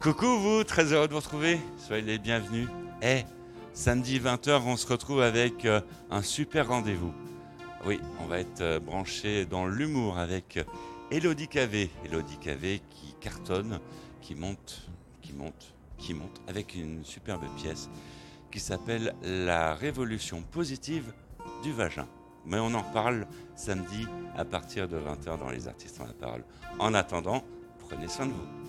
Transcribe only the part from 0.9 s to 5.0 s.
heureux de vous retrouver. Soyez les bienvenus. Eh, samedi 20h, on se